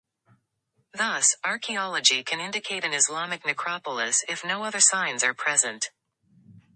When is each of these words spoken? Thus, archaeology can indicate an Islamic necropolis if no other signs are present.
Thus, 0.93 1.35
archaeology 1.43 2.23
can 2.23 2.39
indicate 2.39 2.83
an 2.83 2.91
Islamic 2.91 3.45
necropolis 3.45 4.23
if 4.27 4.43
no 4.43 4.63
other 4.63 4.79
signs 4.79 5.23
are 5.23 5.35
present. 5.35 5.91